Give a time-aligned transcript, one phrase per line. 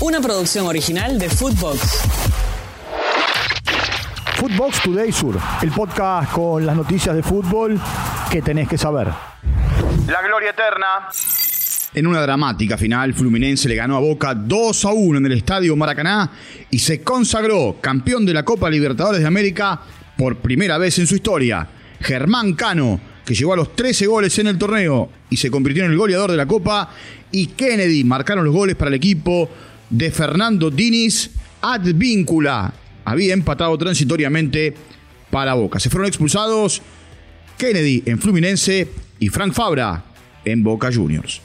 [0.00, 2.02] Una producción original de Footbox.
[4.36, 7.80] Footbox Today Sur, el podcast con las noticias de fútbol
[8.30, 9.08] que tenés que saber.
[10.06, 11.08] La gloria eterna.
[11.94, 15.74] En una dramática final, Fluminense le ganó a Boca 2 a 1 en el Estadio
[15.74, 16.30] Maracaná
[16.70, 19.80] y se consagró campeón de la Copa Libertadores de América
[20.16, 21.66] por primera vez en su historia.
[22.00, 25.90] Germán Cano, que llegó a los 13 goles en el torneo y se convirtió en
[25.90, 26.88] el goleador de la Copa,
[27.32, 29.50] y Kennedy marcaron los goles para el equipo
[29.90, 32.72] de Fernando Diniz Advíncula.
[33.04, 34.74] Había empatado transitoriamente
[35.30, 35.80] para Boca.
[35.80, 36.82] Se fueron expulsados
[37.56, 40.04] Kennedy en Fluminense y Frank Fabra
[40.44, 41.40] en Boca Juniors.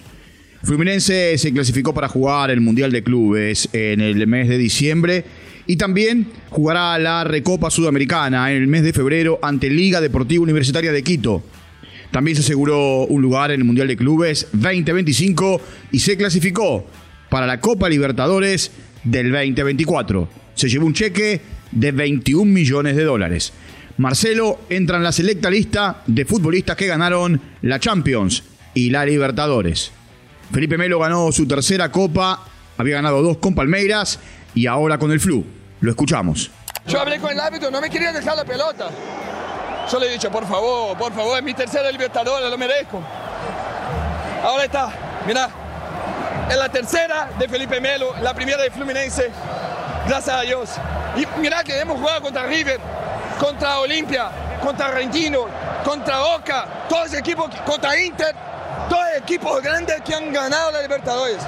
[0.64, 5.26] Fluminense se clasificó para jugar el Mundial de Clubes en el mes de diciembre
[5.68, 10.92] y también jugará la Recopa Sudamericana en el mes de febrero ante Liga Deportiva Universitaria
[10.92, 11.44] de Quito.
[12.12, 16.86] También se aseguró un lugar en el Mundial de Clubes 2025 y se clasificó
[17.34, 18.70] para la Copa Libertadores
[19.04, 20.30] del 2024.
[20.54, 23.54] Se llevó un cheque de 21 millones de dólares.
[23.98, 28.44] Marcelo entra en la selecta lista de futbolistas que ganaron la Champions
[28.76, 29.92] y la Libertadores.
[30.52, 32.46] Felipe Melo ganó su tercera copa,
[32.78, 34.20] había ganado dos con Palmeiras
[34.54, 35.44] y ahora con el Flu.
[35.82, 36.52] Lo escuchamos.
[36.86, 38.92] Yo hablé con el árbitro, no me quería dejar la pelota.
[39.92, 43.02] Yo le he dicho, por favor, por favor, es mi tercera Libertadores, lo merezco.
[44.44, 45.63] Ahora está, mira,
[46.50, 49.32] es la tercera de Felipe Melo, la primera de Fluminense,
[50.08, 50.70] gracias a Dios.
[51.16, 52.80] Y mira que hemos jugado contra River,
[53.40, 54.30] contra Olimpia,
[54.62, 55.46] contra Argentino,
[55.84, 58.36] contra Boca, todos equipos, contra Inter,
[58.90, 61.40] todos equipos grandes que han ganado la Libertadores.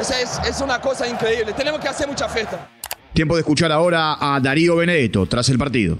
[0.00, 2.58] Esa es, es una cosa increíble, tenemos que hacer mucha fiesta.
[3.12, 5.98] Tiempo de escuchar ahora a Darío Benedetto tras el partido.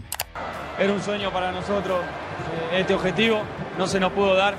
[0.78, 2.00] Era un sueño para nosotros
[2.72, 3.42] eh, este objetivo,
[3.76, 4.54] no se nos pudo dar,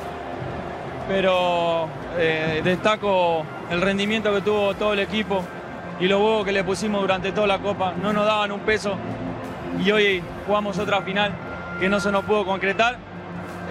[1.09, 5.43] pero eh, destaco el rendimiento que tuvo todo el equipo
[5.99, 7.95] y los huevos que le pusimos durante toda la Copa.
[7.99, 8.95] No nos daban un peso
[9.83, 11.33] y hoy jugamos otra final
[11.79, 12.99] que no se nos pudo concretar.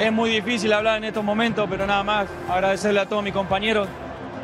[0.00, 3.87] Es muy difícil hablar en estos momentos, pero nada más agradecerle a todos mis compañeros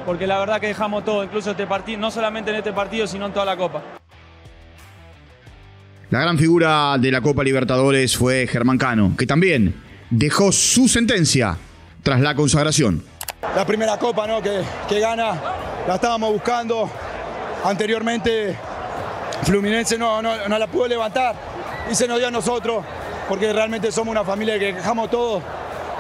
[0.06, 3.26] porque la verdad que dejamos todo, incluso este partido, no solamente en este partido, sino
[3.26, 3.82] en toda la Copa.
[6.10, 9.74] La gran figura de la Copa Libertadores fue Germán Cano, que también
[10.10, 11.56] dejó su sentencia
[12.04, 13.02] tras la consagración.
[13.56, 14.40] La primera copa ¿no?
[14.40, 15.40] que, que gana,
[15.88, 16.88] la estábamos buscando.
[17.64, 18.56] Anteriormente
[19.42, 21.34] Fluminense no, no, no, la pudo levantar
[21.90, 22.84] y se nos dio a nosotros,
[23.28, 25.42] porque realmente somos una familia que dejamos todo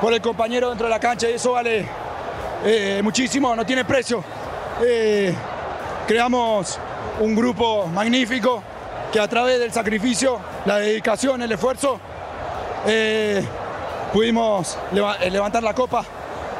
[0.00, 1.86] por el compañero dentro de la cancha y eso vale
[2.64, 4.22] eh, muchísimo, no tiene precio.
[4.84, 5.34] Eh,
[6.06, 6.78] creamos
[7.20, 8.62] un grupo magnífico
[9.10, 11.98] que a través del sacrificio, la dedicación, el esfuerzo,
[12.86, 13.42] eh,
[14.14, 16.04] pudimos leva levantar la copa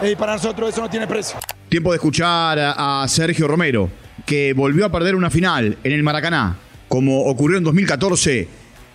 [0.03, 1.38] y para nosotros eso no tiene precio.
[1.69, 3.88] Tiempo de escuchar a Sergio Romero,
[4.26, 6.56] que volvió a perder una final en el Maracaná,
[6.88, 8.48] como ocurrió en 2014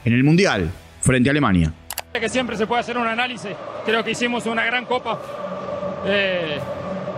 [0.03, 0.69] en el Mundial
[1.01, 1.71] frente a Alemania.
[2.11, 3.51] Que siempre se puede hacer un análisis,
[3.85, 5.17] creo que hicimos una gran copa.
[6.05, 6.59] Eh,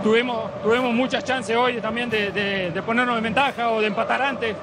[0.04, 4.22] tuvimos, tuvimos muchas chances hoy también de, de, de ponernos en ventaja o de empatar
[4.22, 4.54] antes.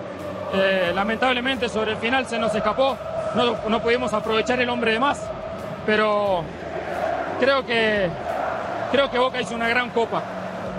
[0.53, 2.97] Eh, lamentablemente sobre el final se nos escapó,
[3.35, 5.21] no, no, pudimos aprovechar el hombre de más,
[5.85, 6.43] pero
[7.39, 8.09] creo que,
[8.91, 10.23] creo que Boca hizo una gran copa.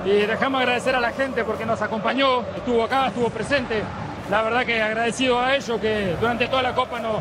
[0.04, 3.82] Y dejamos agradecer a la gente porque nos acompañó, estuvo acá, estuvo presente.
[4.31, 7.21] La verdad que agradecido a ellos que durante toda la copa no,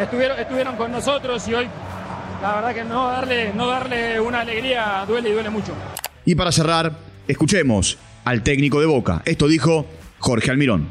[0.00, 1.68] estuvieron, estuvieron con nosotros y hoy
[2.42, 5.72] la verdad que no darle, no darle una alegría duele y duele mucho.
[6.24, 6.92] Y para cerrar,
[7.28, 9.22] escuchemos al técnico de Boca.
[9.24, 9.86] Esto dijo
[10.18, 10.88] Jorge Almirón.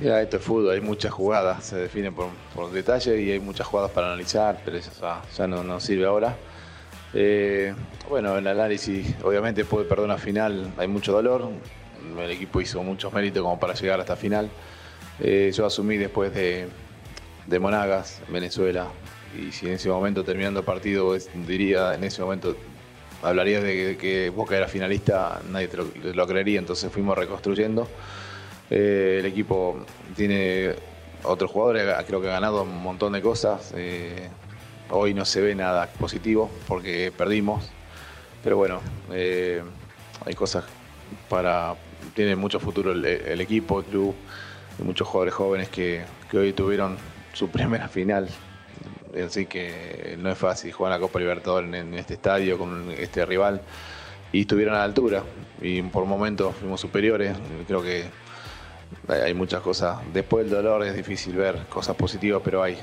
[0.00, 3.66] Mira, esto es fútbol, hay muchas jugadas, se definen por, por detalle y hay muchas
[3.66, 6.36] jugadas para analizar, pero eso ya, ya no nos sirve ahora.
[7.12, 7.74] Eh,
[8.08, 11.48] bueno, en el análisis, obviamente después de perder una final hay mucho dolor,
[12.18, 14.48] el equipo hizo muchos méritos como para llegar hasta final.
[15.18, 16.68] Eh, yo asumí después de,
[17.58, 18.86] Monagas, Venezuela,
[19.36, 21.16] y si en ese momento terminando el partido
[21.46, 22.56] diría, en ese momento
[23.22, 25.76] hablaría de que, que Boca era finalista, nadie te
[26.14, 27.88] lo, creería, entonces fuimos reconstruyendo.
[28.70, 29.84] Eh, el equipo
[30.16, 30.74] tiene
[31.24, 33.74] otros jugadores, creo que ha ganado un montón de cosas.
[34.90, 37.70] Hoy no se ve nada positivo porque perdimos.
[38.42, 38.80] Pero bueno,
[39.12, 39.62] eh,
[40.24, 40.64] hay cosas
[41.28, 41.74] para.
[42.14, 44.14] Tiene mucho futuro el, equipo, el club,
[44.78, 46.96] hay muchos jugadores jóvenes que, que, hoy tuvieron
[47.32, 48.28] su primera final.
[49.26, 53.60] Así que no es fácil jugar la Copa Libertadores en este estadio con este rival.
[54.32, 55.24] Y estuvieron a la altura.
[55.60, 57.36] Y por momentos fuimos superiores.
[57.66, 58.04] Creo que
[59.08, 59.98] hay muchas cosas.
[60.14, 62.78] Después del dolor es difícil ver cosas positivas, pero hay,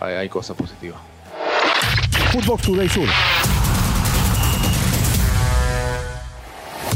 [0.00, 1.11] hay, hay cosas positivas.
[2.32, 3.06] Footbox Today Sur.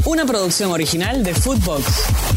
[0.05, 2.36] Una producción original de Footbox.